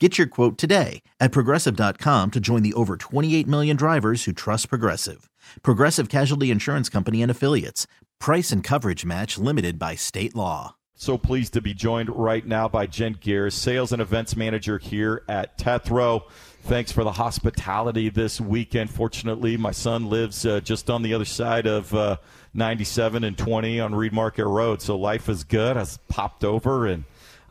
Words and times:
Get 0.00 0.18
your 0.18 0.26
quote 0.26 0.58
today 0.58 1.02
at 1.20 1.30
progressive.com 1.30 2.32
to 2.32 2.40
join 2.40 2.64
the 2.64 2.74
over 2.74 2.96
28 2.96 3.46
million 3.46 3.76
drivers 3.76 4.24
who 4.24 4.32
trust 4.32 4.68
Progressive. 4.68 5.30
Progressive 5.62 6.08
Casualty 6.08 6.50
Insurance 6.50 6.88
Company 6.88 7.22
and 7.22 7.30
Affiliates. 7.30 7.86
Price 8.18 8.50
and 8.50 8.64
coverage 8.64 9.04
match 9.04 9.38
limited 9.38 9.78
by 9.78 9.94
state 9.94 10.34
law. 10.34 10.74
So 10.96 11.16
pleased 11.16 11.52
to 11.52 11.60
be 11.60 11.74
joined 11.74 12.08
right 12.10 12.44
now 12.44 12.68
by 12.68 12.86
Jen 12.86 13.18
Geers, 13.20 13.54
Sales 13.54 13.92
and 13.92 14.02
Events 14.02 14.34
Manager 14.34 14.78
here 14.78 15.22
at 15.28 15.58
Tetherow. 15.58 16.22
Thanks 16.62 16.90
for 16.90 17.04
the 17.04 17.12
hospitality 17.12 18.08
this 18.08 18.40
weekend. 18.40 18.90
Fortunately, 18.90 19.56
my 19.56 19.70
son 19.70 20.08
lives 20.08 20.44
uh, 20.44 20.58
just 20.58 20.90
on 20.90 21.02
the 21.02 21.14
other 21.14 21.24
side 21.24 21.66
of 21.66 21.94
uh, 21.94 22.16
97 22.52 23.22
and 23.22 23.38
20 23.38 23.78
on 23.78 23.94
Reed 23.94 24.12
Market 24.12 24.46
Road, 24.46 24.82
so 24.82 24.96
life 24.96 25.28
is 25.28 25.44
good. 25.44 25.76
I 25.76 25.84
popped 26.08 26.42
over 26.42 26.86
and 26.86 27.04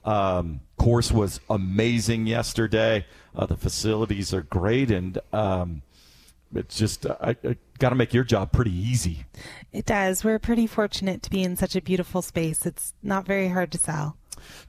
um, 0.06 0.62
course 0.78 1.12
was 1.12 1.40
amazing 1.50 2.28
yesterday. 2.28 3.06
Uh, 3.36 3.46
the 3.46 3.56
facilities 3.56 4.34
are 4.34 4.42
great, 4.42 4.92
and 4.92 5.18
um, 5.32 5.82
it's 6.54 6.78
just 6.78 7.06
I, 7.06 7.36
I 7.44 7.58
got 7.80 7.90
to 7.90 7.96
make 7.96 8.14
your 8.14 8.24
job 8.24 8.52
pretty 8.52 8.74
easy. 8.74 9.26
It 9.72 9.86
does. 9.86 10.24
We're 10.24 10.40
pretty 10.40 10.68
fortunate 10.68 11.24
to 11.24 11.30
be 11.30 11.44
in 11.44 11.56
such 11.56 11.76
a 11.76 11.82
beautiful 11.82 12.22
space. 12.22 12.66
It's 12.66 12.94
not 13.02 13.26
very 13.26 13.50
hard 13.50 13.72
to 13.72 13.78
sell. 13.78 14.18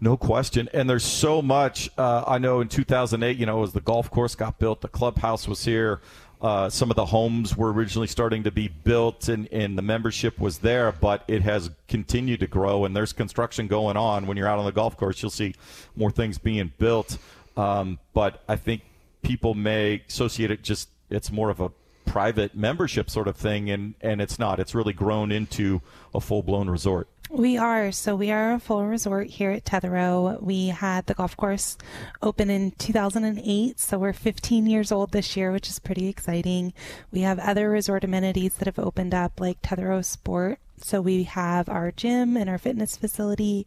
No 0.00 0.16
question. 0.16 0.68
And 0.72 0.88
there's 0.88 1.04
so 1.04 1.42
much. 1.42 1.90
Uh, 1.98 2.24
I 2.26 2.38
know 2.38 2.60
in 2.60 2.68
2008, 2.68 3.36
you 3.36 3.46
know, 3.46 3.62
as 3.62 3.72
the 3.72 3.80
golf 3.80 4.10
course 4.10 4.34
got 4.34 4.58
built, 4.58 4.80
the 4.80 4.88
clubhouse 4.88 5.48
was 5.48 5.64
here. 5.64 6.00
Uh, 6.44 6.68
some 6.68 6.90
of 6.90 6.96
the 6.96 7.06
homes 7.06 7.56
were 7.56 7.72
originally 7.72 8.06
starting 8.06 8.42
to 8.42 8.50
be 8.50 8.68
built 8.68 9.30
and, 9.30 9.48
and 9.50 9.78
the 9.78 9.82
membership 9.82 10.38
was 10.38 10.58
there, 10.58 10.92
but 10.92 11.24
it 11.26 11.40
has 11.40 11.70
continued 11.88 12.38
to 12.38 12.46
grow 12.46 12.84
and 12.84 12.94
there's 12.94 13.14
construction 13.14 13.66
going 13.66 13.96
on. 13.96 14.26
When 14.26 14.36
you're 14.36 14.46
out 14.46 14.58
on 14.58 14.66
the 14.66 14.72
golf 14.72 14.94
course, 14.98 15.22
you'll 15.22 15.30
see 15.30 15.54
more 15.96 16.10
things 16.10 16.36
being 16.36 16.70
built. 16.76 17.16
Um, 17.56 17.98
but 18.12 18.42
I 18.46 18.56
think 18.56 18.82
people 19.22 19.54
may 19.54 20.02
associate 20.06 20.50
it 20.50 20.62
just, 20.62 20.90
it's 21.08 21.32
more 21.32 21.48
of 21.48 21.60
a 21.60 21.70
private 22.04 22.54
membership 22.54 23.08
sort 23.08 23.26
of 23.26 23.36
thing, 23.38 23.70
and, 23.70 23.94
and 24.02 24.20
it's 24.20 24.38
not. 24.38 24.60
It's 24.60 24.74
really 24.74 24.92
grown 24.92 25.32
into 25.32 25.80
a 26.14 26.20
full 26.20 26.42
blown 26.42 26.68
resort. 26.68 27.08
We 27.30 27.56
are. 27.56 27.90
So 27.90 28.14
we 28.14 28.30
are 28.30 28.52
a 28.52 28.60
full 28.60 28.86
resort 28.86 29.28
here 29.28 29.50
at 29.50 29.64
Tetherow. 29.64 30.40
We 30.42 30.68
had 30.68 31.06
the 31.06 31.14
golf 31.14 31.36
course 31.36 31.76
open 32.22 32.50
in 32.50 32.72
2008. 32.72 33.80
So 33.80 33.98
we're 33.98 34.12
15 34.12 34.66
years 34.66 34.92
old 34.92 35.12
this 35.12 35.36
year, 35.36 35.50
which 35.50 35.68
is 35.68 35.78
pretty 35.78 36.08
exciting. 36.08 36.74
We 37.10 37.20
have 37.20 37.38
other 37.38 37.70
resort 37.70 38.04
amenities 38.04 38.54
that 38.56 38.66
have 38.66 38.78
opened 38.78 39.14
up 39.14 39.40
like 39.40 39.62
Tetherow 39.62 40.04
Sport 40.04 40.58
so 40.84 41.00
we 41.00 41.22
have 41.22 41.70
our 41.70 41.90
gym 41.90 42.36
and 42.36 42.50
our 42.50 42.58
fitness 42.58 42.94
facility 42.94 43.66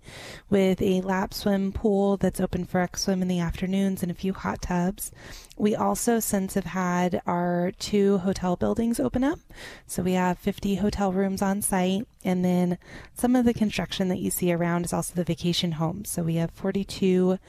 with 0.52 0.80
a 0.84 1.02
lap 1.02 1.34
swim 1.34 1.72
pool 1.72 2.16
that's 2.16 2.40
open 2.40 2.64
for 2.64 2.80
X 2.80 3.06
swim 3.06 3.24
in 3.24 3.28
the 3.28 3.40
afternoons 3.40 4.04
and 4.04 4.12
a 4.12 4.16
few 4.16 4.34
hot 4.34 4.62
tubs. 4.62 5.12
We 5.58 5.76
also 5.76 6.20
since 6.20 6.54
have 6.54 6.66
had 6.66 7.24
our 7.26 7.72
two 7.80 8.20
hotel 8.20 8.56
buildings 8.56 9.00
open 9.00 9.24
up. 9.24 9.40
So 9.88 10.04
we 10.04 10.14
have 10.14 10.38
50 10.38 10.76
hotel 10.76 11.12
rooms 11.12 11.42
on 11.42 11.64
site 11.64 12.08
and 12.24 12.46
then 12.46 12.78
some 13.16 13.36
of 13.36 13.46
the 13.46 13.54
construction 13.54 14.10
that 14.10 14.20
you 14.20 14.30
see 14.30 14.54
around 14.54 14.86
is 14.86 14.94
also 14.94 15.16
the 15.16 15.24
vacation 15.24 15.72
homes. 15.72 16.12
So 16.12 16.22
we 16.22 16.36
have 16.36 16.52
42 16.52 17.40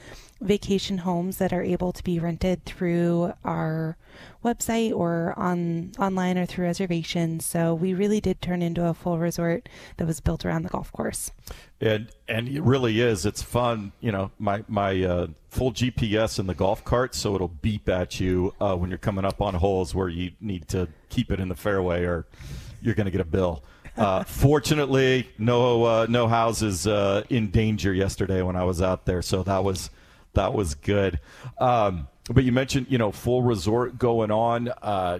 vacation 0.41 0.99
homes 0.99 1.37
that 1.37 1.53
are 1.53 1.61
able 1.61 1.91
to 1.91 2.03
be 2.03 2.17
rented 2.17 2.65
through 2.65 3.33
our 3.45 3.97
website 4.43 4.93
or 4.93 5.33
on 5.37 5.91
online 5.99 6.37
or 6.37 6.45
through 6.45 6.65
reservations. 6.65 7.45
So 7.45 7.73
we 7.73 7.93
really 7.93 8.21
did 8.21 8.41
turn 8.41 8.61
into 8.61 8.85
a 8.85 8.93
full 8.93 9.19
resort 9.19 9.67
that 9.97 10.07
was 10.07 10.19
built 10.19 10.45
around 10.45 10.63
the 10.63 10.69
golf 10.69 10.91
course. 10.91 11.31
And 11.81 12.09
and 12.27 12.47
it 12.47 12.61
really 12.61 13.01
is. 13.01 13.25
It's 13.25 13.41
fun. 13.41 13.91
You 13.99 14.11
know, 14.11 14.31
my 14.39 14.63
my 14.67 15.03
uh, 15.03 15.27
full 15.49 15.71
GPS 15.71 16.39
in 16.39 16.47
the 16.47 16.53
golf 16.53 16.83
cart, 16.83 17.15
so 17.15 17.35
it'll 17.35 17.47
beep 17.47 17.89
at 17.89 18.19
you 18.19 18.53
uh, 18.59 18.75
when 18.75 18.89
you're 18.89 18.97
coming 18.97 19.25
up 19.25 19.41
on 19.41 19.55
holes 19.55 19.95
where 19.95 20.09
you 20.09 20.31
need 20.39 20.67
to 20.69 20.87
keep 21.09 21.31
it 21.31 21.39
in 21.39 21.49
the 21.49 21.55
fairway, 21.55 22.03
or 22.03 22.25
you're 22.81 22.95
going 22.95 23.05
to 23.05 23.11
get 23.11 23.21
a 23.21 23.25
bill. 23.25 23.63
Uh, 23.97 24.23
fortunately, 24.27 25.29
no 25.37 25.83
uh, 25.83 26.05
no 26.09 26.27
houses 26.27 26.87
uh, 26.87 27.23
in 27.29 27.49
danger 27.49 27.93
yesterday 27.93 28.41
when 28.41 28.55
I 28.55 28.63
was 28.63 28.81
out 28.81 29.05
there, 29.05 29.21
so 29.21 29.43
that 29.43 29.63
was 29.63 29.89
that 30.33 30.53
was 30.53 30.75
good. 30.75 31.19
Um, 31.57 32.07
but 32.31 32.43
you 32.43 32.51
mentioned, 32.51 32.87
you 32.89 32.99
know, 32.99 33.11
full 33.11 33.41
resort 33.41 33.97
going 33.97 34.29
on. 34.29 34.67
Uh, 34.67 35.19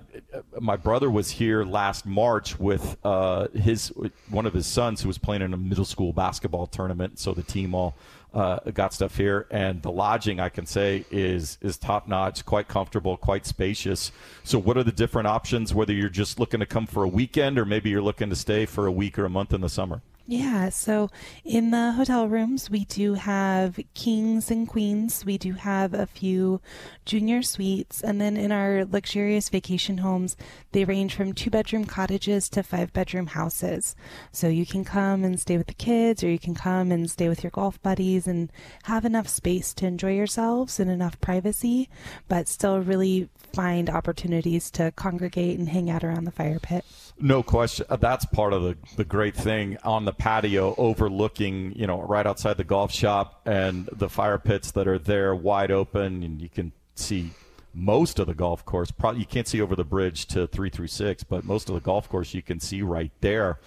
my 0.60 0.76
brother 0.76 1.10
was 1.10 1.32
here 1.32 1.64
last 1.64 2.06
March 2.06 2.60
with 2.60 2.98
uh, 3.04 3.48
his 3.50 3.92
one 4.30 4.46
of 4.46 4.54
his 4.54 4.68
sons 4.68 5.02
who 5.02 5.08
was 5.08 5.18
playing 5.18 5.42
in 5.42 5.54
a 5.54 5.58
middle 5.58 5.86
school 5.86 6.14
basketball 6.14 6.68
tournament. 6.68 7.18
So 7.18 7.34
the 7.34 7.42
team 7.42 7.74
all 7.74 7.96
uh, 8.34 8.60
got 8.74 8.94
stuff 8.94 9.18
here, 9.18 9.48
and 9.50 9.82
the 9.82 9.92
lodging 9.92 10.40
I 10.40 10.50
can 10.50 10.68
say 10.68 11.04
is 11.10 11.58
is 11.62 11.78
top 11.78 12.08
notch, 12.08 12.46
quite 12.46 12.68
comfortable, 12.68 13.18
quite 13.18 13.46
spacious. 13.46 14.12
So, 14.44 14.60
what 14.60 14.78
are 14.78 14.84
the 14.84 14.92
different 14.92 15.28
options? 15.28 15.74
Whether 15.74 15.94
you're 15.94 16.10
just 16.10 16.40
looking 16.40 16.60
to 16.60 16.68
come 16.68 16.86
for 16.86 17.04
a 17.04 17.08
weekend, 17.08 17.58
or 17.58 17.66
maybe 17.66 17.90
you're 17.90 18.04
looking 18.04 18.30
to 18.30 18.36
stay 18.36 18.68
for 18.68 18.86
a 18.86 18.92
week 18.92 19.18
or 19.18 19.26
a 19.26 19.30
month 19.30 19.52
in 19.52 19.62
the 19.62 19.70
summer. 19.70 20.02
Yeah, 20.32 20.70
so 20.70 21.10
in 21.44 21.72
the 21.72 21.94
hotel 21.94 22.28
rooms, 22.28 22.70
we 22.70 22.86
do 22.86 23.16
have 23.16 23.80
kings 23.96 24.52
and 24.52 24.68
queens. 24.68 25.26
We 25.26 25.40
do 25.40 25.54
have 25.54 25.96
a 25.96 26.06
few 26.06 26.62
junior 27.04 27.42
suites. 27.42 28.04
And 28.04 28.22
then 28.22 28.38
in 28.38 28.52
our 28.52 28.86
luxurious 28.86 29.50
vacation 29.50 29.98
homes, 29.98 30.38
they 30.72 30.86
range 30.86 31.16
from 31.16 31.34
two 31.34 31.50
bedroom 31.50 31.86
cottages 31.86 32.48
to 32.50 32.62
five 32.62 32.94
bedroom 32.94 33.26
houses. 33.26 33.96
So 34.32 34.48
you 34.48 34.68
can 34.68 34.86
come 34.86 35.24
and 35.24 35.40
stay 35.40 35.58
with 35.58 35.66
the 35.66 35.74
kids, 35.74 36.24
or 36.24 36.30
you 36.30 36.38
can 36.38 36.54
come 36.54 36.92
and 36.92 37.10
stay 37.10 37.28
with 37.28 37.42
your 37.42 37.50
golf 37.50 37.82
buddies 37.82 38.28
and 38.28 38.52
have 38.84 39.06
enough 39.06 39.28
space 39.28 39.74
to 39.74 39.88
enjoy 39.88 40.14
yourselves 40.14 40.80
and 40.80 40.92
enough 40.92 41.20
privacy, 41.22 41.90
but 42.28 42.48
still 42.48 42.80
really 42.80 43.30
find 43.52 43.90
opportunities 43.90 44.70
to 44.70 44.92
congregate 44.92 45.58
and 45.58 45.70
hang 45.70 45.90
out 45.90 46.04
around 46.04 46.26
the 46.26 46.32
fire 46.32 46.60
pit. 46.60 46.86
No 47.22 47.44
question. 47.44 47.86
Uh, 47.90 47.98
that's 47.98 48.26
part 48.26 48.54
of 48.54 48.64
the, 48.64 48.78
the 48.96 49.04
great 49.04 49.36
thing 49.36 49.78
on 49.84 50.06
the 50.06 50.14
patio 50.14 50.74
overlooking, 50.78 51.74
you 51.76 51.86
know, 51.86 52.02
right 52.02 52.26
outside 52.26 52.56
the 52.56 52.64
golf 52.64 52.94
shop 52.94 53.42
and 53.46 53.90
the 53.92 54.08
fire 54.08 54.38
pits 54.38 54.72
that 54.72 54.88
are 54.88 54.98
there 54.98 55.36
wide 55.36 55.70
open 55.70 56.24
and 56.24 56.42
you 56.42 56.48
can 56.48 56.72
see 56.96 57.32
most 57.74 58.20
of 58.20 58.28
the 58.28 58.34
golf 58.34 58.64
course. 58.64 58.90
Probably 58.92 59.20
you 59.20 59.26
can't 59.26 59.48
see 59.48 59.60
over 59.60 59.76
the 59.76 59.84
bridge 59.84 60.28
to 60.28 60.48
336, 60.48 61.26
but 61.26 61.44
most 61.44 61.68
of 61.68 61.76
the 61.76 61.82
golf 61.82 62.08
course 62.08 62.34
you 62.34 62.42
can 62.42 62.62
see 62.62 62.82
right 62.82 63.12
there. 63.20 63.60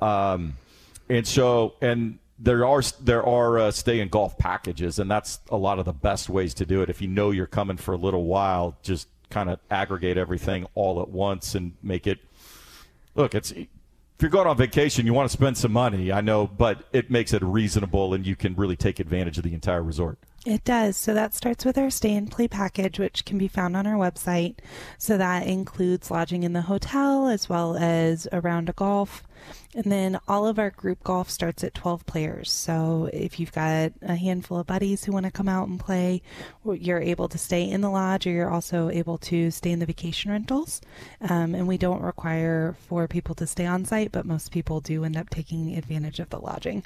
Um, 0.00 0.56
and 1.10 1.26
so 1.26 1.74
and 1.82 2.18
there 2.38 2.66
are 2.66 2.82
there 3.02 3.24
are 3.24 3.58
uh, 3.58 3.70
stay 3.70 4.00
in 4.00 4.08
golf 4.08 4.38
packages 4.38 4.98
and 4.98 5.10
that's 5.10 5.40
a 5.50 5.56
lot 5.58 5.78
of 5.78 5.84
the 5.84 5.92
best 5.92 6.30
ways 6.30 6.54
to 6.54 6.64
do 6.64 6.80
it. 6.80 6.88
If 6.88 7.02
you 7.02 7.08
know 7.08 7.32
you're 7.32 7.46
coming 7.46 7.76
for 7.76 7.92
a 7.92 7.98
little 7.98 8.24
while, 8.24 8.78
just 8.82 9.08
kind 9.28 9.50
of 9.50 9.58
aggregate 9.70 10.16
everything 10.16 10.66
all 10.74 11.02
at 11.02 11.10
once 11.10 11.54
and 11.54 11.74
make 11.82 12.06
it– 12.06 12.18
look, 13.14 13.34
it's 13.34 13.52
if 13.52 14.22
you're 14.22 14.30
going 14.30 14.46
on 14.46 14.56
vacation, 14.56 15.06
you 15.06 15.12
want 15.12 15.28
to 15.28 15.32
spend 15.32 15.58
some 15.58 15.72
money, 15.72 16.12
I 16.12 16.20
know, 16.20 16.46
but 16.46 16.84
it 16.92 17.10
makes 17.10 17.32
it 17.32 17.42
reasonable 17.42 18.14
and 18.14 18.24
you 18.24 18.36
can 18.36 18.54
really 18.54 18.76
take 18.76 19.00
advantage 19.00 19.38
of 19.38 19.44
the 19.44 19.54
entire 19.54 19.82
resort. 19.82 20.18
It 20.46 20.62
does. 20.62 20.96
So 20.96 21.14
that 21.14 21.34
starts 21.34 21.64
with 21.64 21.78
our 21.78 21.90
stay 21.90 22.14
and 22.14 22.30
play 22.30 22.46
package, 22.46 22.98
which 22.98 23.24
can 23.24 23.38
be 23.38 23.48
found 23.48 23.76
on 23.76 23.86
our 23.86 23.96
website. 23.96 24.58
So 24.98 25.16
that 25.16 25.46
includes 25.46 26.10
lodging 26.10 26.42
in 26.42 26.52
the 26.52 26.62
hotel 26.62 27.28
as 27.28 27.48
well 27.48 27.76
as 27.76 28.28
around 28.30 28.68
a 28.68 28.74
golf 28.74 29.24
And 29.74 29.84
then 29.84 30.20
all 30.28 30.46
of 30.46 30.58
our 30.58 30.70
group 30.70 31.02
golf 31.02 31.28
starts 31.28 31.64
at 31.64 31.74
12 31.74 32.06
players. 32.06 32.50
So 32.50 33.10
if 33.12 33.40
you've 33.40 33.52
got 33.52 33.92
a 34.02 34.14
handful 34.14 34.58
of 34.58 34.66
buddies 34.66 35.04
who 35.04 35.12
want 35.12 35.26
to 35.26 35.32
come 35.32 35.48
out 35.48 35.68
and 35.68 35.80
play, 35.80 36.22
you're 36.64 37.00
able 37.00 37.28
to 37.28 37.38
stay 37.38 37.68
in 37.68 37.80
the 37.80 37.90
lodge 37.90 38.26
or 38.26 38.30
you're 38.30 38.50
also 38.50 38.88
able 38.90 39.18
to 39.18 39.50
stay 39.50 39.70
in 39.70 39.80
the 39.80 39.86
vacation 39.86 40.30
rentals. 40.30 40.80
Um, 41.20 41.54
and 41.54 41.66
we 41.66 41.76
don't 41.76 42.02
require 42.02 42.76
for 42.88 43.08
people 43.08 43.34
to 43.36 43.46
stay 43.46 43.66
on 43.66 43.84
site, 43.84 44.12
but 44.12 44.26
most 44.26 44.52
people 44.52 44.80
do 44.80 45.04
end 45.04 45.16
up 45.16 45.30
taking 45.30 45.76
advantage 45.76 46.20
of 46.20 46.30
the 46.30 46.38
lodging. 46.38 46.84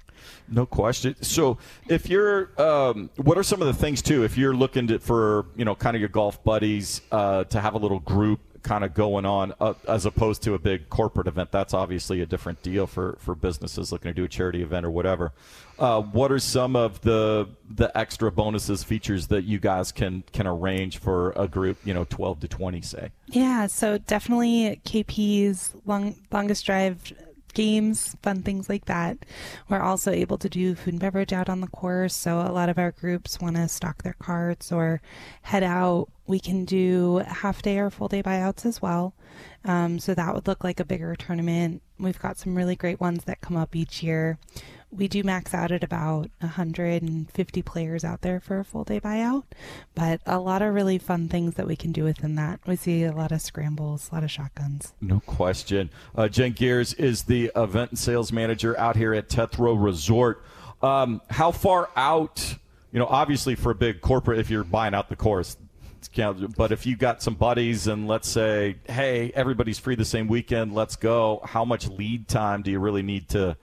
No 0.49 0.65
question. 0.65 1.15
So 1.23 1.59
if 1.89 2.09
you're, 2.09 2.51
um, 2.61 3.11
what 3.17 3.37
are 3.37 3.43
some 3.43 3.61
of 3.61 3.69
the 3.69 3.75
things 3.75 4.01
too, 4.01 4.25
if 4.25 4.39
you're 4.39 4.55
looking 4.55 4.87
to, 4.89 4.99
for, 4.99 5.47
you 5.57 5.65
know, 5.65 5.75
kind 5.75 5.95
of 5.95 6.01
your 6.01 6.09
golf 6.09 6.43
buddies 6.43 7.03
uh, 7.13 7.45
to 7.45 7.61
have 7.61 7.75
a 7.75 7.79
little 7.79 8.01
group 8.01 8.41
kind 8.63 8.85
of 8.85 8.95
going 8.95 9.25
on 9.25 9.55
uh, 9.61 9.75
as 9.87 10.07
opposed 10.07 10.43
to 10.43 10.55
a 10.55 10.59
big 10.59 10.89
corporate 10.89 11.27
event. 11.27 11.53
That's 11.53 11.75
obviously 11.75 12.21
a 12.21 12.27
different 12.27 12.63
deal 12.63 12.87
for, 12.87 13.17
for 13.21 13.35
businesses 13.35 13.93
looking 13.93 14.11
to 14.11 14.15
do 14.15 14.25
a 14.25 14.29
charity 14.29 14.63
event 14.63 14.85
or 14.85 14.91
whatever. 14.91 15.33
Uh, 15.79 16.03
what 16.03 16.33
are 16.33 16.41
some 16.41 16.75
of 16.75 17.01
the 17.03 17.49
the 17.71 17.97
extra 17.97 18.33
bonuses 18.33 18.83
features 18.83 19.29
that 19.29 19.45
you 19.45 19.61
guys 19.61 19.93
can 19.93 20.25
can 20.33 20.47
arrange 20.47 20.99
for 20.99 21.33
a 21.37 21.47
group, 21.47 21.79
you 21.85 21.95
know, 21.95 22.05
12 22.05 22.41
to 22.41 22.49
20 22.49 22.81
say? 22.83 23.11
Yeah, 23.29 23.67
so 23.67 23.99
definitely 23.99 24.81
KP's 24.85 25.75
long, 25.87 26.17
longest 26.33 26.67
drive 26.67 27.13
games, 27.59 28.17
fun 28.23 28.43
things 28.43 28.69
like 28.69 28.85
that. 28.85 29.19
We're 29.69 29.83
also 29.83 30.13
able 30.13 30.39
to 30.39 30.49
do 30.49 30.77
food 30.77 30.95
and 30.95 31.01
beverage 31.01 31.33
out 31.33 31.49
on 31.49 31.61
the 31.61 31.67
course. 31.67 32.15
So 32.15 32.39
a 32.39 32.53
lot 32.53 32.69
of 32.69 32.79
our 32.79 32.93
groups 32.93 33.41
want 33.41 33.57
to 33.57 33.67
stock 33.67 34.05
their 34.05 34.15
carts 34.21 34.71
or 34.71 35.03
head 35.43 35.65
out. 35.65 36.07
We 36.29 36.39
can 36.39 36.65
do 36.65 37.17
half 37.27 37.61
day 37.61 37.79
or 37.79 37.91
full 37.91 38.07
day 38.07 38.23
buyouts 38.23 38.65
as 38.65 38.81
well. 38.81 39.13
Um, 39.65 39.99
so 39.99 40.15
that 40.15 40.33
would 40.35 40.47
look 40.47 40.63
like 40.63 40.79
a 40.79 40.85
bigger 40.85 41.17
tournament. 41.17 41.83
We've 41.99 42.21
got 42.21 42.39
some 42.39 42.55
really 42.55 42.77
great 42.77 43.01
ones 43.01 43.25
that 43.25 43.41
come 43.41 43.57
up 43.57 43.75
each 43.75 44.05
year 44.05 44.39
we 44.91 45.09
do 45.09 45.23
max 45.23 45.53
out 45.53 45.71
at 45.71 45.85
about 45.85 46.31
150 46.41 47.63
players 47.63 48.05
out 48.05 48.23
there 48.23 48.41
for 48.41 48.59
a 48.59 48.65
full 48.65 48.85
day 48.85 49.01
buyout, 49.01 49.45
but 49.95 50.21
a 50.27 50.39
lot 50.39 50.63
of 50.63 50.75
really 50.75 50.99
fun 50.99 51.29
things 51.29 51.55
that 51.55 51.67
we 51.67 51.77
can 51.77 51.93
do 51.93 52.05
within 52.05 52.35
that. 52.37 52.61
We 52.67 52.77
see 52.77 53.05
a 53.05 53.13
lot 53.13 53.33
of 53.33 53.41
scrambles, 53.41 54.09
a 54.11 54.15
lot 54.15 54.25
of 54.25 54.31
shotguns. 54.31 54.95
No 55.01 55.21
question. 55.21 55.91
Uh, 56.15 56.29
Jen 56.29 56.55
Geers 56.55 56.95
is 56.95 57.25
the 57.25 57.51
event 57.55 57.91
and 57.91 57.99
sales 57.99 58.33
manager 58.33 58.79
out 58.79 58.97
here 58.97 59.13
at 59.13 59.29
Tetherow 59.29 59.83
Resort. 59.83 60.43
Um, 60.83 61.21
how 61.29 61.51
far 61.51 61.91
out, 61.97 62.57
you 62.93 62.99
know, 62.99 63.07
obviously 63.07 63.55
for 63.57 63.71
a 63.71 63.75
big 63.75 64.01
corporate, 64.01 64.39
if 64.39 64.49
you're 64.49 64.65
buying 64.65 64.95
out 64.95 65.09
the 65.09 65.17
course, 65.17 65.57
but 66.57 66.73
if 66.73 66.87
you 66.87 66.97
got 66.97 67.23
some 67.23 67.35
buddies 67.35 67.87
and 67.87 68.07
let's 68.09 68.29
say, 68.29 68.77
hey, 68.89 69.33
everybody's 69.35 69.79
free 69.79 69.95
the 69.95 70.05
same 70.05 70.29
weekend, 70.29 70.75
let's 70.75 70.97
go. 70.97 71.41
How 71.45 71.65
much 71.65 71.89
lead 71.89 72.29
time 72.29 72.63
do 72.63 72.71
you 72.71 72.79
really 72.79 73.03
need 73.03 73.29
to 73.31 73.57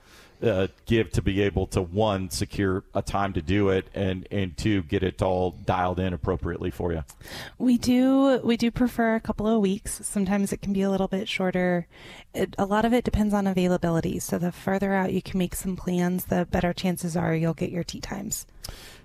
uh, 0.45 0.67
give 0.85 1.11
to 1.11 1.21
be 1.21 1.41
able 1.41 1.67
to 1.67 1.81
one 1.81 2.29
secure 2.29 2.83
a 2.93 3.01
time 3.01 3.33
to 3.33 3.41
do 3.41 3.69
it 3.69 3.87
and 3.93 4.27
and 4.31 4.55
two 4.57 4.83
get 4.83 5.03
it 5.03 5.21
all 5.21 5.51
dialed 5.65 5.99
in 5.99 6.13
appropriately 6.13 6.71
for 6.71 6.91
you. 6.91 7.03
We 7.57 7.77
do 7.77 8.39
we 8.43 8.57
do 8.57 8.71
prefer 8.71 9.15
a 9.15 9.19
couple 9.19 9.47
of 9.47 9.61
weeks. 9.61 10.01
Sometimes 10.03 10.53
it 10.53 10.61
can 10.61 10.73
be 10.73 10.81
a 10.81 10.89
little 10.89 11.07
bit 11.07 11.27
shorter. 11.27 11.87
It, 12.33 12.55
a 12.57 12.65
lot 12.65 12.85
of 12.85 12.93
it 12.93 13.03
depends 13.03 13.33
on 13.33 13.47
availability. 13.47 14.19
So 14.19 14.37
the 14.37 14.51
further 14.51 14.93
out 14.93 15.13
you 15.13 15.21
can 15.21 15.37
make 15.37 15.55
some 15.55 15.75
plans 15.75 16.25
the 16.25 16.45
better 16.45 16.73
chances 16.73 17.15
are 17.15 17.35
you'll 17.35 17.53
get 17.53 17.71
your 17.71 17.83
tee 17.83 18.01
times. 18.01 18.45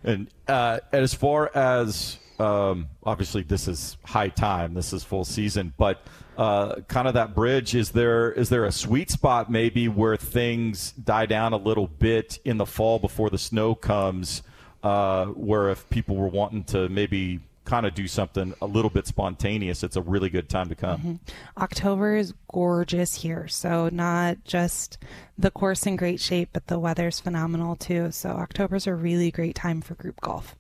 And 0.03 0.29
uh, 0.49 0.81
as 0.93 1.15
far 1.15 1.51
as 1.55 2.19
um, 2.41 2.89
obviously 3.05 3.43
this 3.43 3.69
is 3.69 3.97
high 4.05 4.29
time 4.29 4.75
this 4.75 4.93
is 4.93 5.05
full 5.05 5.25
season 5.25 5.73
but 5.77 6.03
uh, 6.41 6.81
kind 6.89 7.07
of 7.07 7.13
that 7.13 7.35
bridge. 7.35 7.75
Is 7.75 7.91
there 7.91 8.33
is 8.33 8.49
there 8.49 8.65
a 8.65 8.73
sweet 8.73 9.11
spot 9.11 9.51
maybe 9.51 9.89
where 9.89 10.17
things 10.17 10.93
die 10.93 11.27
down 11.27 11.53
a 11.53 11.59
little 11.59 11.87
bit 11.87 12.39
in 12.47 12.57
the 12.57 12.65
fall 12.65 12.99
before 12.99 13.29
the 13.29 13.37
snow 13.37 13.75
comes, 13.75 14.43
uh, 14.83 15.27
where 15.27 15.69
if 15.69 15.89
people 15.91 16.17
were 16.17 16.29
wanting 16.29 16.65
to 16.65 16.89
maybe 16.89 17.41
kind 17.67 17.85
of 17.85 17.95
do 17.95 18.09
something 18.09 18.55
a 18.63 18.67
little 18.67 18.89
bit 18.89 19.07
spontaneous, 19.07 19.83
it's 19.83 19.97
a 19.97 20.03
really 20.03 20.31
good 20.31 20.49
time 20.49 20.71
to 20.71 20.75
come. 20.75 20.99
Mm-hmm. 20.99 21.63
October 21.63 22.17
is 22.17 22.33
gorgeous 22.51 23.17
here, 23.17 23.47
so 23.47 23.91
not 23.93 24.43
just 24.45 24.97
the 25.37 25.51
course 25.51 25.87
in 25.87 25.97
great 25.97 26.21
shape, 26.21 26.49
but 26.55 26.69
the 26.69 26.79
weather's 26.79 27.21
phenomenal 27.21 27.77
too. 27.77 28.11
So 28.13 28.31
October's 28.31 28.87
a 28.87 28.95
really 28.95 29.31
great 29.31 29.57
time 29.57 29.83
for 29.83 29.95
group 29.95 30.23
golf. 30.23 30.57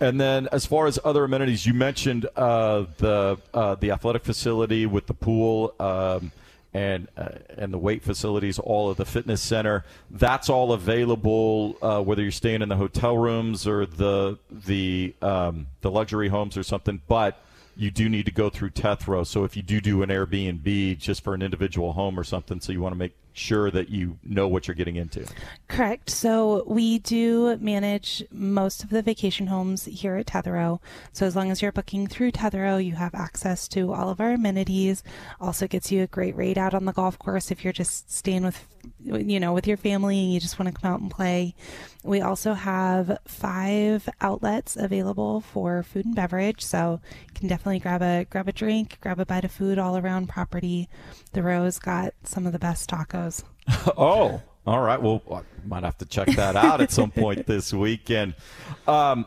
And 0.00 0.20
then, 0.20 0.48
as 0.52 0.66
far 0.66 0.86
as 0.86 0.98
other 1.04 1.24
amenities, 1.24 1.64
you 1.64 1.72
mentioned 1.72 2.26
uh, 2.36 2.84
the 2.98 3.38
uh, 3.54 3.76
the 3.76 3.90
athletic 3.90 4.24
facility 4.24 4.84
with 4.84 5.06
the 5.06 5.14
pool 5.14 5.74
um, 5.80 6.32
and 6.74 7.08
uh, 7.16 7.30
and 7.56 7.72
the 7.72 7.78
weight 7.78 8.02
facilities, 8.02 8.58
all 8.58 8.90
of 8.90 8.98
the 8.98 9.06
fitness 9.06 9.40
center. 9.40 9.84
That's 10.10 10.50
all 10.50 10.72
available 10.72 11.78
uh, 11.80 12.02
whether 12.02 12.22
you're 12.22 12.30
staying 12.30 12.60
in 12.60 12.68
the 12.68 12.76
hotel 12.76 13.16
rooms 13.16 13.66
or 13.66 13.86
the 13.86 14.38
the 14.50 15.14
um, 15.22 15.68
the 15.80 15.90
luxury 15.90 16.28
homes 16.28 16.58
or 16.58 16.62
something. 16.62 17.00
But 17.08 17.42
you 17.74 17.90
do 17.90 18.08
need 18.08 18.26
to 18.26 18.32
go 18.32 18.50
through 18.50 18.70
Tetherow. 18.70 19.26
So 19.26 19.44
if 19.44 19.56
you 19.56 19.62
do 19.62 19.80
do 19.80 20.02
an 20.02 20.10
Airbnb 20.10 20.98
just 20.98 21.24
for 21.24 21.34
an 21.34 21.42
individual 21.42 21.94
home 21.94 22.18
or 22.18 22.24
something, 22.24 22.60
so 22.60 22.72
you 22.72 22.80
want 22.82 22.92
to 22.92 22.98
make 22.98 23.14
sure 23.36 23.70
that 23.70 23.90
you 23.90 24.18
know 24.24 24.48
what 24.48 24.66
you're 24.66 24.74
getting 24.74 24.96
into. 24.96 25.26
Correct. 25.68 26.10
So 26.10 26.64
we 26.66 26.98
do 26.98 27.56
manage 27.58 28.24
most 28.30 28.82
of 28.82 28.90
the 28.90 29.02
vacation 29.02 29.46
homes 29.48 29.84
here 29.84 30.16
at 30.16 30.26
Tetherow. 30.26 30.80
So 31.12 31.26
as 31.26 31.36
long 31.36 31.50
as 31.50 31.60
you're 31.60 31.72
booking 31.72 32.06
through 32.06 32.32
Tetherow, 32.32 32.82
you 32.82 32.92
have 32.92 33.14
access 33.14 33.68
to 33.68 33.92
all 33.92 34.08
of 34.08 34.20
our 34.20 34.32
amenities. 34.32 35.02
Also 35.40 35.66
gets 35.66 35.92
you 35.92 36.02
a 36.02 36.06
great 36.06 36.36
rate 36.36 36.58
out 36.58 36.74
on 36.74 36.84
the 36.84 36.92
golf 36.92 37.18
course 37.18 37.50
if 37.50 37.62
you're 37.62 37.72
just 37.72 38.10
staying 38.10 38.44
with 38.44 38.66
you 39.04 39.40
know, 39.40 39.52
with 39.52 39.66
your 39.66 39.76
family 39.76 40.18
and 40.18 40.32
you 40.32 40.40
just 40.40 40.58
want 40.58 40.72
to 40.72 40.80
come 40.80 40.92
out 40.92 41.00
and 41.00 41.10
play. 41.10 41.54
We 42.02 42.20
also 42.20 42.54
have 42.54 43.18
five 43.26 44.08
outlets 44.20 44.76
available 44.76 45.40
for 45.40 45.82
food 45.82 46.06
and 46.06 46.14
beverage, 46.14 46.62
so 46.62 47.00
you 47.26 47.34
can 47.34 47.48
definitely 47.48 47.80
grab 47.80 48.02
a 48.02 48.26
grab 48.30 48.48
a 48.48 48.52
drink, 48.52 48.98
grab 49.00 49.18
a 49.18 49.26
bite 49.26 49.44
of 49.44 49.50
food 49.50 49.78
all 49.78 49.96
around 49.96 50.28
property. 50.28 50.88
The 51.32 51.42
Row's 51.42 51.78
got 51.78 52.14
some 52.22 52.46
of 52.46 52.52
the 52.52 52.58
best 52.58 52.88
tacos. 52.88 53.25
oh, 53.96 54.40
all 54.66 54.80
right. 54.80 55.00
Well, 55.00 55.22
I 55.32 55.42
might 55.66 55.84
have 55.84 55.98
to 55.98 56.06
check 56.06 56.28
that 56.28 56.56
out 56.56 56.80
at 56.80 56.90
some 56.90 57.10
point 57.10 57.46
this 57.46 57.72
weekend. 57.72 58.34
Um, 58.88 59.26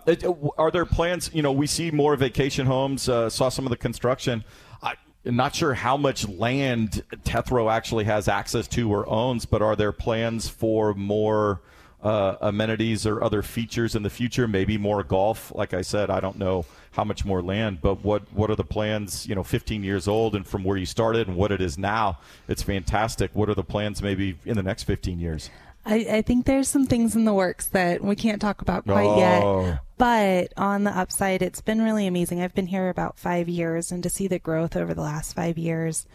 are 0.58 0.72
there 0.72 0.86
plans? 0.86 1.30
You 1.34 1.42
know, 1.42 1.52
we 1.52 1.68
see 1.68 1.92
more 1.92 2.16
vacation 2.16 2.66
homes. 2.66 3.08
Uh, 3.08 3.30
saw 3.30 3.50
some 3.50 3.66
of 3.66 3.70
the 3.70 3.78
construction 3.78 4.44
I, 4.82 4.96
am 5.26 5.36
not 5.36 5.56
sure 5.56 5.74
how 5.74 5.98
much 5.98 6.28
land 6.28 7.04
Tetherow 7.24 7.72
actually 7.72 8.06
has 8.06 8.28
access 8.28 8.68
to 8.70 8.92
or 8.92 9.08
owns, 9.10 9.46
but 9.46 9.62
are 9.62 9.76
there 9.76 9.92
plans 9.92 10.48
for 10.48 10.94
more 10.94 11.62
uh, 12.02 12.36
amenities 12.42 13.06
or 13.06 13.24
other 13.24 13.42
features 13.42 13.96
in 13.96 14.04
the 14.04 14.10
future? 14.10 14.48
Maybe 14.48 14.78
more 14.78 15.04
golf. 15.04 15.52
Like 15.54 15.74
I 15.74 15.82
said, 15.82 16.10
I 16.10 16.20
don't 16.20 16.38
know 16.38 16.66
how 16.92 17.04
much 17.04 17.24
more 17.24 17.42
land, 17.42 17.80
but 17.82 18.04
what 18.04 18.32
what 18.34 18.50
are 18.50 18.56
the 18.56 18.64
plans? 18.64 19.28
You 19.28 19.36
know, 19.36 19.44
15 19.44 19.84
years 19.84 20.08
old 20.08 20.36
and 20.36 20.46
from 20.46 20.64
where 20.64 20.78
you 20.78 20.86
started 20.86 21.28
and 21.28 21.38
what 21.38 21.52
it 21.52 21.62
is 21.62 21.78
now, 21.78 22.20
it's 22.48 22.64
fantastic. 22.64 23.32
What 23.34 23.50
are 23.50 23.56
the 23.56 23.64
plans 23.64 24.02
maybe 24.02 24.38
in 24.46 24.56
the 24.56 24.64
next 24.64 24.84
15 24.84 25.20
years? 25.20 25.50
I, 25.90 26.18
I 26.18 26.22
think 26.22 26.46
there's 26.46 26.68
some 26.68 26.86
things 26.86 27.16
in 27.16 27.26
the 27.26 27.34
works 27.34 27.66
that 27.68 28.04
we 28.04 28.16
can't 28.16 28.40
talk 28.40 28.62
about 28.62 28.86
quite 28.86 29.08
oh. 29.08 29.66
yet. 29.66 29.80
But 29.98 30.54
on 30.56 30.86
the 30.86 30.98
upside, 30.98 31.42
it's 31.42 31.60
been 31.62 31.82
really 31.82 32.08
amazing. 32.08 32.42
I've 32.42 32.54
been 32.54 32.68
here 32.68 32.88
about 32.88 33.18
five 33.18 33.50
years, 33.50 33.92
and 33.92 34.02
to 34.04 34.10
see 34.10 34.28
the 34.28 34.40
growth 34.40 34.78
over 34.78 34.94
the 34.94 35.02
last 35.02 35.36
five 35.36 35.58
years, 35.58 36.06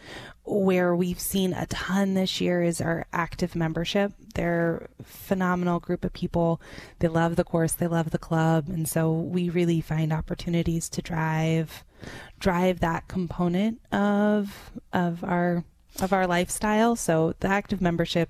where 0.44 0.94
we've 0.94 1.20
seen 1.20 1.52
a 1.52 1.66
ton 1.66 2.14
this 2.14 2.40
year 2.40 2.62
is 2.62 2.80
our 2.80 3.04
active 3.12 3.54
membership. 3.54 4.12
They're 4.34 4.88
a 5.00 5.02
phenomenal 5.02 5.80
group 5.80 6.04
of 6.04 6.14
people. 6.14 6.62
They 7.00 7.08
love 7.08 7.36
the 7.36 7.44
course, 7.44 7.72
they 7.72 7.88
love 7.88 8.10
the 8.10 8.18
club, 8.18 8.68
and 8.68 8.88
so 8.88 9.12
we 9.12 9.50
really 9.50 9.80
find 9.80 10.12
opportunities 10.12 10.88
to 10.90 11.02
drive 11.02 11.84
drive 12.38 12.80
that 12.80 13.08
component 13.08 13.80
of 13.92 14.70
of 14.92 15.24
our 15.24 15.64
of 16.00 16.12
our 16.12 16.26
lifestyle. 16.26 16.96
So 16.96 17.34
the 17.40 17.48
active 17.48 17.80
membership 17.80 18.28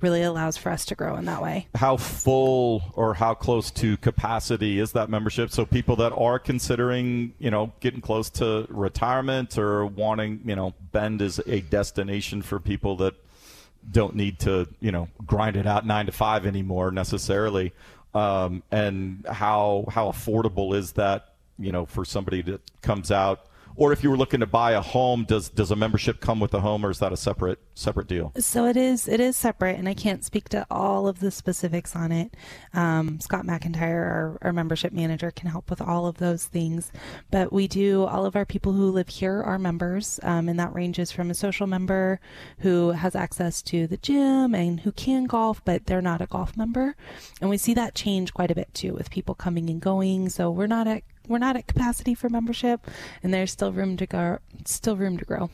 really 0.00 0.22
allows 0.22 0.56
for 0.56 0.70
us 0.70 0.84
to 0.86 0.94
grow 0.94 1.16
in 1.16 1.24
that 1.24 1.42
way. 1.42 1.66
How 1.74 1.96
full 1.96 2.82
or 2.94 3.14
how 3.14 3.34
close 3.34 3.70
to 3.72 3.96
capacity 3.96 4.78
is 4.78 4.92
that 4.92 5.10
membership? 5.10 5.50
So 5.50 5.66
people 5.66 5.96
that 5.96 6.12
are 6.12 6.38
considering, 6.38 7.34
you 7.38 7.50
know, 7.50 7.72
getting 7.80 8.00
close 8.00 8.30
to 8.30 8.66
retirement 8.68 9.58
or 9.58 9.86
wanting, 9.86 10.40
you 10.44 10.56
know, 10.56 10.74
Bend 10.92 11.20
is 11.20 11.40
a 11.46 11.60
destination 11.60 12.42
for 12.42 12.60
people 12.60 12.96
that 12.96 13.14
don't 13.90 14.14
need 14.14 14.38
to, 14.40 14.68
you 14.80 14.92
know, 14.92 15.08
grind 15.26 15.56
it 15.56 15.66
out 15.66 15.86
nine 15.86 16.06
to 16.06 16.12
five 16.12 16.46
anymore 16.46 16.90
necessarily. 16.90 17.72
Um, 18.14 18.62
and 18.70 19.24
how 19.30 19.84
how 19.88 20.10
affordable 20.10 20.74
is 20.74 20.92
that, 20.92 21.34
you 21.58 21.72
know, 21.72 21.86
for 21.86 22.04
somebody 22.04 22.42
that 22.42 22.60
comes 22.82 23.10
out 23.10 23.46
or 23.80 23.94
if 23.94 24.04
you 24.04 24.10
were 24.10 24.16
looking 24.18 24.40
to 24.40 24.46
buy 24.46 24.72
a 24.72 24.80
home, 24.82 25.24
does 25.24 25.48
does 25.48 25.70
a 25.70 25.76
membership 25.76 26.20
come 26.20 26.38
with 26.38 26.52
a 26.52 26.60
home, 26.60 26.84
or 26.84 26.90
is 26.90 26.98
that 26.98 27.14
a 27.14 27.16
separate 27.16 27.58
separate 27.74 28.06
deal? 28.06 28.30
So 28.38 28.66
it 28.66 28.76
is 28.76 29.08
it 29.08 29.20
is 29.20 29.38
separate, 29.38 29.78
and 29.78 29.88
I 29.88 29.94
can't 29.94 30.22
speak 30.22 30.50
to 30.50 30.66
all 30.70 31.08
of 31.08 31.20
the 31.20 31.30
specifics 31.30 31.96
on 31.96 32.12
it. 32.12 32.36
Um, 32.74 33.20
Scott 33.20 33.46
McIntyre, 33.46 34.04
our, 34.04 34.38
our 34.42 34.52
membership 34.52 34.92
manager, 34.92 35.30
can 35.30 35.48
help 35.48 35.70
with 35.70 35.80
all 35.80 36.06
of 36.06 36.18
those 36.18 36.44
things. 36.44 36.92
But 37.30 37.54
we 37.54 37.66
do 37.66 38.04
all 38.04 38.26
of 38.26 38.36
our 38.36 38.44
people 38.44 38.74
who 38.74 38.90
live 38.90 39.08
here 39.08 39.42
are 39.42 39.58
members, 39.58 40.20
um, 40.24 40.50
and 40.50 40.60
that 40.60 40.74
ranges 40.74 41.10
from 41.10 41.30
a 41.30 41.34
social 41.34 41.66
member 41.66 42.20
who 42.58 42.90
has 42.90 43.16
access 43.16 43.62
to 43.62 43.86
the 43.86 43.96
gym 43.96 44.54
and 44.54 44.80
who 44.80 44.92
can 44.92 45.24
golf, 45.24 45.64
but 45.64 45.86
they're 45.86 46.02
not 46.02 46.20
a 46.20 46.26
golf 46.26 46.54
member, 46.54 46.96
and 47.40 47.48
we 47.48 47.56
see 47.56 47.72
that 47.72 47.94
change 47.94 48.34
quite 48.34 48.50
a 48.50 48.54
bit 48.54 48.74
too 48.74 48.92
with 48.92 49.10
people 49.10 49.34
coming 49.34 49.70
and 49.70 49.80
going. 49.80 50.28
So 50.28 50.50
we're 50.50 50.66
not 50.66 50.86
at 50.86 51.02
we're 51.28 51.38
not 51.38 51.56
at 51.56 51.66
capacity 51.66 52.14
for 52.14 52.28
membership, 52.28 52.86
and 53.22 53.32
there's 53.32 53.52
still 53.52 53.72
room 53.72 53.96
to 53.96 54.06
go. 54.06 54.38
Still 54.64 54.96
room 54.96 55.16
to 55.18 55.24
grow. 55.24 55.50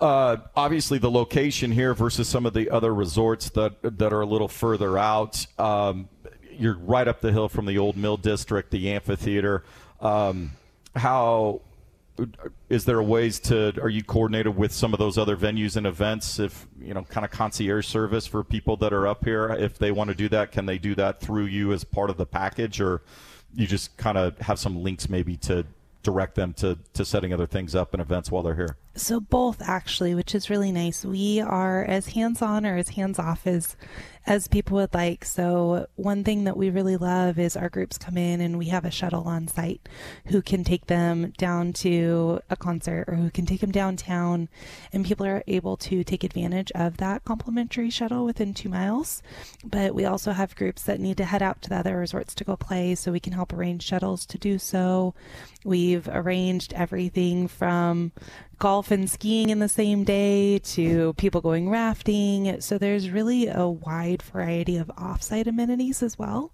Uh, 0.00 0.36
obviously, 0.54 0.98
the 0.98 1.10
location 1.10 1.72
here 1.72 1.94
versus 1.94 2.28
some 2.28 2.46
of 2.46 2.52
the 2.52 2.70
other 2.70 2.94
resorts 2.94 3.50
that 3.50 3.98
that 3.98 4.12
are 4.12 4.20
a 4.20 4.26
little 4.26 4.48
further 4.48 4.98
out. 4.98 5.46
Um, 5.58 6.08
you're 6.50 6.78
right 6.78 7.08
up 7.08 7.20
the 7.20 7.32
hill 7.32 7.48
from 7.48 7.66
the 7.66 7.78
old 7.78 7.96
Mill 7.96 8.16
District, 8.16 8.70
the 8.70 8.90
amphitheater. 8.90 9.64
Um, 10.00 10.52
how 10.94 11.62
is 12.68 12.84
there 12.84 13.02
ways 13.02 13.40
to 13.40 13.72
are 13.82 13.88
you 13.88 14.04
coordinated 14.04 14.56
with 14.56 14.72
some 14.72 14.92
of 14.92 15.00
those 15.00 15.18
other 15.18 15.36
venues 15.36 15.76
and 15.76 15.84
events 15.84 16.38
if 16.38 16.68
you 16.80 16.94
know 16.94 17.02
kind 17.02 17.24
of 17.24 17.32
concierge 17.32 17.86
service 17.86 18.24
for 18.24 18.44
people 18.44 18.76
that 18.76 18.92
are 18.92 19.06
up 19.08 19.24
here 19.24 19.48
if 19.50 19.78
they 19.78 19.90
want 19.90 20.08
to 20.08 20.14
do 20.14 20.28
that 20.28 20.52
can 20.52 20.64
they 20.64 20.78
do 20.78 20.94
that 20.94 21.20
through 21.20 21.46
you 21.46 21.72
as 21.72 21.82
part 21.82 22.10
of 22.10 22.16
the 22.16 22.26
package 22.26 22.80
or 22.80 23.02
you 23.54 23.66
just 23.66 23.96
kind 23.96 24.18
of 24.18 24.38
have 24.38 24.58
some 24.58 24.82
links 24.82 25.08
maybe 25.08 25.36
to 25.38 25.66
direct 26.02 26.34
them 26.34 26.52
to, 26.52 26.78
to 26.92 27.04
setting 27.04 27.32
other 27.32 27.46
things 27.46 27.74
up 27.74 27.94
and 27.94 28.00
events 28.00 28.30
while 28.30 28.42
they're 28.42 28.54
here? 28.54 28.76
So 28.94 29.20
both 29.20 29.60
actually, 29.62 30.14
which 30.14 30.34
is 30.34 30.50
really 30.50 30.70
nice. 30.70 31.04
We 31.04 31.40
are 31.40 31.84
as 31.84 32.08
hands 32.08 32.42
on 32.42 32.64
or 32.64 32.76
as 32.76 32.90
hands 32.90 33.18
off 33.18 33.46
as 33.46 33.76
as 34.26 34.48
people 34.48 34.76
would 34.76 34.94
like. 34.94 35.24
So 35.24 35.86
one 35.96 36.24
thing 36.24 36.44
that 36.44 36.56
we 36.56 36.70
really 36.70 36.96
love 36.96 37.38
is 37.38 37.56
our 37.56 37.68
groups 37.68 37.98
come 37.98 38.16
in 38.16 38.40
and 38.40 38.58
we 38.58 38.66
have 38.66 38.84
a 38.84 38.90
shuttle 38.90 39.24
on 39.24 39.48
site 39.48 39.88
who 40.26 40.40
can 40.40 40.64
take 40.64 40.86
them 40.86 41.32
down 41.36 41.72
to 41.74 42.40
a 42.48 42.56
concert 42.56 43.04
or 43.08 43.16
who 43.16 43.30
can 43.30 43.46
take 43.46 43.60
them 43.60 43.72
downtown 43.72 44.48
and 44.92 45.04
people 45.04 45.26
are 45.26 45.42
able 45.46 45.76
to 45.76 46.04
take 46.04 46.24
advantage 46.24 46.72
of 46.74 46.96
that 46.96 47.24
complimentary 47.24 47.90
shuttle 47.90 48.24
within 48.24 48.54
two 48.54 48.68
miles. 48.68 49.22
But 49.64 49.94
we 49.94 50.04
also 50.04 50.32
have 50.32 50.56
groups 50.56 50.82
that 50.84 51.00
need 51.00 51.18
to 51.18 51.24
head 51.24 51.42
out 51.42 51.60
to 51.62 51.68
the 51.68 51.76
other 51.76 51.98
resorts 51.98 52.34
to 52.36 52.44
go 52.44 52.56
play 52.56 52.94
so 52.94 53.12
we 53.12 53.20
can 53.20 53.32
help 53.32 53.52
arrange 53.52 53.82
shuttles 53.82 54.24
to 54.26 54.38
do 54.38 54.58
so. 54.58 55.14
We've 55.64 56.08
arranged 56.08 56.72
everything 56.74 57.48
from 57.48 58.12
golf 58.58 58.90
and 58.90 59.10
skiing 59.10 59.50
in 59.50 59.58
the 59.58 59.68
same 59.68 60.04
day 60.04 60.58
to 60.58 61.12
people 61.14 61.40
going 61.40 61.68
rafting. 61.68 62.60
So 62.60 62.78
there's 62.78 63.10
really 63.10 63.48
a 63.48 63.66
wide 63.68 64.13
variety 64.22 64.76
of 64.76 64.88
offsite 64.88 65.46
amenities 65.46 66.02
as 66.02 66.18
well. 66.18 66.52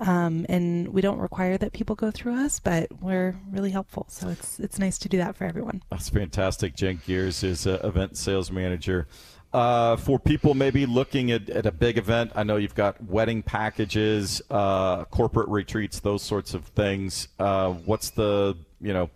Um, 0.00 0.46
and 0.48 0.88
we 0.88 1.00
don't 1.00 1.18
require 1.18 1.58
that 1.58 1.72
people 1.72 1.96
go 1.96 2.10
through 2.10 2.34
us, 2.34 2.60
but 2.60 2.88
we're 3.00 3.36
really 3.50 3.70
helpful. 3.70 4.06
So 4.08 4.28
it's 4.28 4.58
it's 4.60 4.78
nice 4.78 4.98
to 4.98 5.08
do 5.08 5.18
that 5.18 5.36
for 5.36 5.44
everyone. 5.44 5.82
That's 5.90 6.08
fantastic. 6.08 6.74
Jen 6.74 7.00
Geers 7.06 7.42
is 7.42 7.66
uh, 7.66 7.80
event 7.84 8.16
sales 8.16 8.50
manager. 8.50 9.06
Uh, 9.52 9.96
for 9.96 10.20
people 10.20 10.54
maybe 10.54 10.86
looking 10.86 11.32
at, 11.32 11.50
at, 11.50 11.66
a 11.66 11.72
big 11.72 11.98
event, 11.98 12.30
I 12.36 12.44
know 12.44 12.56
you've 12.56 12.76
got 12.76 13.02
wedding 13.02 13.42
packages, 13.42 14.40
uh, 14.48 15.04
corporate 15.06 15.48
retreats, 15.48 15.98
those 15.98 16.22
sorts 16.22 16.54
of 16.54 16.66
things. 16.66 17.26
Uh, 17.36 17.72
what's 17.72 18.10
the 18.10 18.56
you 18.80 18.92
know 18.92 19.10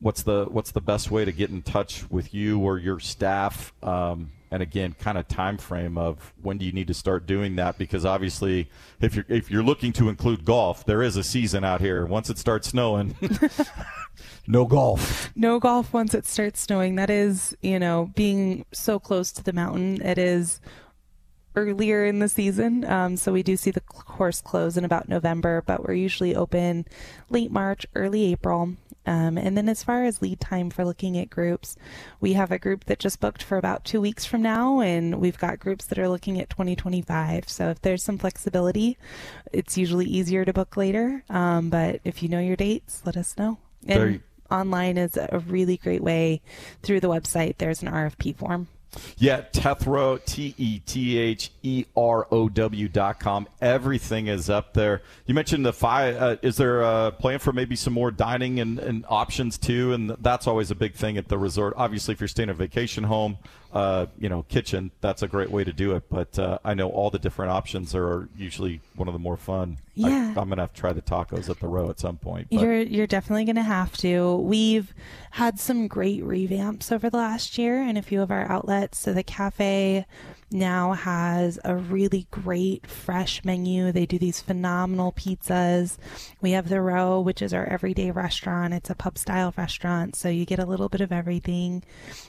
what's 0.00 0.22
the 0.22 0.46
what's 0.50 0.72
the 0.72 0.80
best 0.80 1.10
way 1.10 1.24
to 1.24 1.32
get 1.32 1.50
in 1.50 1.62
touch 1.62 2.04
with 2.10 2.34
you 2.34 2.60
or 2.60 2.78
your 2.78 2.98
staff? 3.00 3.72
Um, 3.82 4.32
and 4.50 4.62
again 4.62 4.94
kind 4.98 5.16
of 5.16 5.28
time 5.28 5.56
frame 5.56 5.96
of 5.96 6.32
when 6.42 6.58
do 6.58 6.64
you 6.64 6.72
need 6.72 6.88
to 6.88 6.94
start 6.94 7.26
doing 7.26 7.56
that? 7.56 7.78
Because 7.78 8.04
obviously 8.04 8.68
if 9.00 9.14
you're 9.14 9.26
if 9.28 9.50
you're 9.50 9.62
looking 9.62 9.92
to 9.94 10.08
include 10.08 10.44
golf 10.44 10.84
there 10.84 11.02
is 11.02 11.16
a 11.16 11.22
season 11.22 11.64
out 11.64 11.80
here. 11.80 12.04
Once 12.06 12.30
it 12.30 12.38
starts 12.38 12.68
snowing 12.68 13.16
no 14.46 14.64
golf. 14.64 15.30
No 15.36 15.60
golf 15.60 15.92
once 15.92 16.14
it 16.14 16.26
starts 16.26 16.60
snowing. 16.60 16.96
That 16.96 17.10
is 17.10 17.56
you 17.62 17.78
know 17.78 18.10
being 18.16 18.64
so 18.72 18.98
close 18.98 19.30
to 19.32 19.44
the 19.44 19.52
mountain 19.52 20.02
it 20.02 20.18
is 20.18 20.60
earlier 21.56 22.04
in 22.04 22.20
the 22.20 22.28
season. 22.28 22.84
Um, 22.84 23.16
so 23.16 23.32
we 23.32 23.42
do 23.42 23.56
see 23.56 23.70
the 23.70 23.80
course 23.80 24.40
close 24.40 24.76
in 24.76 24.84
about 24.84 25.08
November, 25.08 25.62
but 25.66 25.84
we're 25.84 25.94
usually 25.94 26.34
open 26.34 26.86
late 27.28 27.50
March, 27.50 27.86
early 27.94 28.32
April. 28.32 28.76
Um, 29.06 29.38
and 29.38 29.56
then 29.56 29.68
as 29.68 29.82
far 29.82 30.04
as 30.04 30.20
lead 30.20 30.40
time 30.40 30.70
for 30.70 30.84
looking 30.84 31.16
at 31.16 31.30
groups, 31.30 31.76
we 32.20 32.34
have 32.34 32.52
a 32.52 32.58
group 32.58 32.84
that 32.84 32.98
just 32.98 33.20
booked 33.20 33.42
for 33.42 33.56
about 33.56 33.84
two 33.84 34.00
weeks 34.00 34.24
from 34.24 34.42
now, 34.42 34.80
and 34.80 35.20
we've 35.20 35.38
got 35.38 35.58
groups 35.58 35.86
that 35.86 35.98
are 35.98 36.08
looking 36.08 36.40
at 36.40 36.50
2025. 36.50 37.48
So 37.48 37.70
if 37.70 37.80
there's 37.80 38.02
some 38.02 38.18
flexibility, 38.18 38.98
it's 39.52 39.78
usually 39.78 40.06
easier 40.06 40.44
to 40.44 40.52
book 40.52 40.76
later. 40.76 41.24
Um, 41.30 41.70
but 41.70 42.00
if 42.04 42.22
you 42.22 42.28
know 42.28 42.40
your 42.40 42.56
dates, 42.56 43.02
let 43.04 43.16
us 43.16 43.36
know. 43.38 43.58
And 43.86 44.00
online 44.50 44.98
is 44.98 45.16
a 45.16 45.42
really 45.46 45.76
great 45.76 46.02
way 46.02 46.42
through 46.82 47.00
the 47.00 47.08
website. 47.08 47.56
There's 47.58 47.82
an 47.82 47.88
RFP 47.88 48.36
form. 48.36 48.68
Yeah, 49.16 49.42
Tetherow, 49.52 50.24
T 50.24 50.54
E 50.58 50.80
T 50.80 51.18
H 51.18 51.50
E 51.62 51.84
R 51.96 52.26
O 52.30 52.48
W 52.48 52.88
dot 52.88 53.20
com. 53.20 53.46
Everything 53.60 54.26
is 54.26 54.50
up 54.50 54.74
there. 54.74 55.02
You 55.26 55.34
mentioned 55.34 55.64
the 55.64 55.72
five. 55.72 56.16
Uh, 56.16 56.36
is 56.42 56.56
there 56.56 56.82
a 56.82 57.12
plan 57.12 57.38
for 57.38 57.52
maybe 57.52 57.76
some 57.76 57.92
more 57.92 58.10
dining 58.10 58.60
and, 58.60 58.78
and 58.78 59.04
options 59.08 59.58
too? 59.58 59.92
And 59.92 60.10
that's 60.20 60.46
always 60.46 60.70
a 60.70 60.74
big 60.74 60.94
thing 60.94 61.16
at 61.18 61.28
the 61.28 61.38
resort. 61.38 61.74
Obviously, 61.76 62.12
if 62.12 62.20
you're 62.20 62.28
staying 62.28 62.48
at 62.48 62.54
a 62.54 62.58
vacation 62.58 63.04
home, 63.04 63.38
uh, 63.72 64.06
you 64.18 64.28
know, 64.28 64.42
kitchen, 64.48 64.90
that's 65.00 65.22
a 65.22 65.28
great 65.28 65.50
way 65.50 65.64
to 65.64 65.72
do 65.72 65.94
it. 65.94 66.04
But 66.10 66.38
uh, 66.38 66.58
I 66.64 66.74
know 66.74 66.88
all 66.88 67.10
the 67.10 67.18
different 67.18 67.52
options 67.52 67.94
are 67.94 68.28
usually 68.36 68.80
one 68.96 69.08
of 69.08 69.14
the 69.14 69.20
more 69.20 69.36
fun. 69.36 69.78
Yeah. 69.94 70.34
I, 70.36 70.40
am 70.40 70.48
gonna 70.48 70.62
have 70.62 70.72
to 70.74 70.80
try 70.80 70.92
the 70.92 71.02
tacos 71.02 71.48
at 71.48 71.60
the 71.60 71.68
row 71.68 71.90
at 71.90 72.00
some 72.00 72.16
point. 72.16 72.48
But. 72.50 72.60
You're 72.60 72.80
you're 72.80 73.06
definitely 73.06 73.44
gonna 73.44 73.62
have 73.62 73.96
to. 73.98 74.36
We've 74.36 74.92
had 75.32 75.60
some 75.60 75.88
great 75.88 76.22
revamps 76.22 76.90
over 76.90 77.10
the 77.10 77.18
last 77.18 77.58
year 77.58 77.82
in 77.82 77.96
a 77.96 78.02
few 78.02 78.22
of 78.22 78.30
our 78.30 78.50
outlets. 78.50 78.98
So 78.98 79.12
the 79.12 79.22
cafe 79.22 80.06
now 80.50 80.92
has 80.92 81.58
a 81.64 81.76
really 81.76 82.26
great 82.30 82.86
fresh 82.86 83.44
menu. 83.44 83.92
They 83.92 84.06
do 84.06 84.18
these 84.18 84.40
phenomenal 84.40 85.12
pizzas. 85.12 85.96
We 86.40 86.52
have 86.52 86.68
the 86.68 86.80
Row, 86.80 87.20
which 87.20 87.42
is 87.42 87.54
our 87.54 87.64
everyday 87.66 88.10
restaurant. 88.10 88.74
It's 88.74 88.90
a 88.90 88.94
pub 88.94 89.18
style 89.18 89.54
restaurant, 89.56 90.16
so 90.16 90.28
you 90.28 90.44
get 90.44 90.58
a 90.58 90.66
little 90.66 90.88
bit 90.88 91.00
of 91.00 91.12
everything. 91.12 91.82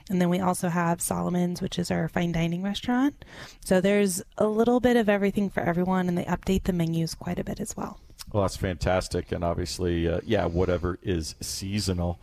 And 0.10 0.22
then 0.22 0.30
we 0.30 0.40
also 0.40 0.70
have 0.70 1.02
Solomon's, 1.02 1.62
which 1.62 1.80
is 1.80 1.92
our 1.92 2.08
fine 2.08 2.32
dining 2.32 2.64
restaurant. 2.64 3.26
So 3.64 3.82
there's 3.82 4.22
a 4.38 4.48
little 4.48 4.80
bit 4.80 4.98
of 4.98 5.10
everything 5.10 5.50
for 5.50 5.62
everyone, 5.62 6.08
and 6.08 6.18
they 6.18 6.26
update 6.26 6.64
the 6.64 6.74
menus 6.74 7.16
quite 7.16 7.40
a 7.40 7.44
bit 7.44 7.60
as 7.60 7.76
well. 7.76 8.00
Well, 8.32 8.44
that's 8.44 8.58
fantastic. 8.58 9.32
And 9.32 9.44
obviously, 9.44 10.08
uh, 10.08 10.22
yeah, 10.26 10.46
whatever 10.46 11.00
is 11.02 11.36
seasonal. 11.42 12.20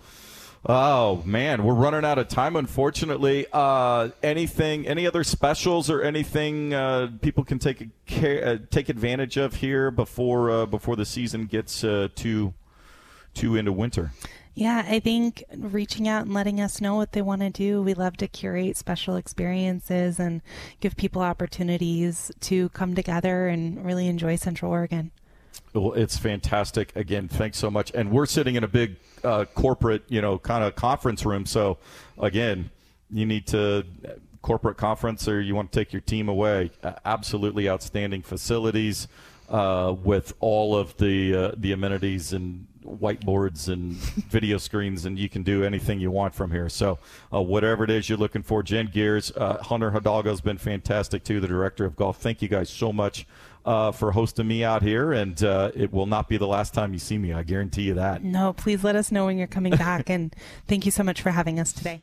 Oh 0.66 1.22
man, 1.24 1.62
we're 1.62 1.74
running 1.74 2.04
out 2.04 2.18
of 2.18 2.28
time. 2.28 2.56
Unfortunately, 2.56 3.46
uh, 3.52 4.10
anything, 4.22 4.88
any 4.88 5.06
other 5.06 5.22
specials 5.22 5.88
or 5.88 6.02
anything 6.02 6.74
uh, 6.74 7.10
people 7.20 7.44
can 7.44 7.58
take 7.58 7.88
uh, 8.22 8.56
take 8.70 8.88
advantage 8.88 9.36
of 9.36 9.54
here 9.54 9.90
before 9.90 10.50
uh, 10.50 10.66
before 10.66 10.96
the 10.96 11.04
season 11.04 11.46
gets 11.46 11.84
uh, 11.84 12.08
too 12.14 12.54
too 13.34 13.56
into 13.56 13.72
winter. 13.72 14.10
Yeah, 14.54 14.84
I 14.88 14.98
think 14.98 15.44
reaching 15.56 16.08
out 16.08 16.24
and 16.24 16.34
letting 16.34 16.60
us 16.60 16.80
know 16.80 16.96
what 16.96 17.12
they 17.12 17.22
want 17.22 17.42
to 17.42 17.50
do. 17.50 17.80
We 17.80 17.94
love 17.94 18.16
to 18.16 18.26
curate 18.26 18.76
special 18.76 19.14
experiences 19.14 20.18
and 20.18 20.42
give 20.80 20.96
people 20.96 21.22
opportunities 21.22 22.32
to 22.40 22.68
come 22.70 22.96
together 22.96 23.46
and 23.46 23.84
really 23.84 24.08
enjoy 24.08 24.34
Central 24.34 24.72
Oregon. 24.72 25.12
Well, 25.74 25.92
it's 25.92 26.16
fantastic. 26.16 26.94
Again, 26.96 27.28
thanks 27.28 27.58
so 27.58 27.70
much. 27.70 27.92
And 27.94 28.10
we're 28.10 28.26
sitting 28.26 28.54
in 28.54 28.64
a 28.64 28.68
big 28.68 28.96
uh, 29.22 29.44
corporate, 29.54 30.02
you 30.08 30.20
know, 30.20 30.38
kind 30.38 30.64
of 30.64 30.74
conference 30.74 31.24
room. 31.24 31.46
So, 31.46 31.78
again, 32.18 32.70
you 33.10 33.26
need 33.26 33.46
to 33.48 33.84
corporate 34.42 34.76
conference 34.76 35.28
or 35.28 35.40
you 35.40 35.54
want 35.54 35.70
to 35.72 35.78
take 35.78 35.92
your 35.92 36.00
team 36.00 36.28
away. 36.28 36.70
Uh, 36.82 36.92
absolutely 37.04 37.68
outstanding 37.68 38.22
facilities 38.22 39.08
uh, 39.50 39.94
with 40.02 40.34
all 40.40 40.76
of 40.76 40.96
the 40.98 41.34
uh, 41.34 41.52
the 41.56 41.72
amenities 41.72 42.32
and 42.32 42.66
whiteboards 42.84 43.68
and 43.68 43.92
video 44.30 44.58
screens, 44.58 45.04
and 45.04 45.18
you 45.18 45.28
can 45.28 45.42
do 45.42 45.64
anything 45.64 46.00
you 46.00 46.10
want 46.10 46.34
from 46.34 46.50
here. 46.50 46.68
So, 46.68 46.98
uh, 47.32 47.40
whatever 47.40 47.84
it 47.84 47.90
is 47.90 48.08
you're 48.08 48.18
looking 48.18 48.42
for, 48.42 48.62
Jen 48.62 48.90
Geers, 48.92 49.32
uh, 49.36 49.62
Hunter 49.62 49.90
Hidalgo 49.90 50.30
has 50.30 50.40
been 50.40 50.58
fantastic 50.58 51.24
too, 51.24 51.40
the 51.40 51.48
director 51.48 51.84
of 51.84 51.96
golf. 51.96 52.18
Thank 52.18 52.42
you 52.42 52.48
guys 52.48 52.70
so 52.70 52.92
much 52.92 53.26
uh, 53.68 53.92
for 53.92 54.12
hosting 54.12 54.48
me 54.48 54.64
out 54.64 54.82
here, 54.82 55.12
and 55.12 55.44
uh, 55.44 55.70
it 55.74 55.92
will 55.92 56.06
not 56.06 56.26
be 56.26 56.38
the 56.38 56.46
last 56.46 56.72
time 56.72 56.94
you 56.94 56.98
see 56.98 57.18
me. 57.18 57.34
I 57.34 57.42
guarantee 57.42 57.82
you 57.82 57.94
that. 57.94 58.24
No, 58.24 58.54
please 58.54 58.82
let 58.82 58.96
us 58.96 59.12
know 59.12 59.26
when 59.26 59.36
you're 59.36 59.46
coming 59.46 59.76
back, 59.76 60.08
and 60.08 60.34
thank 60.66 60.86
you 60.86 60.90
so 60.90 61.02
much 61.02 61.20
for 61.20 61.30
having 61.30 61.60
us 61.60 61.70
today. 61.70 62.02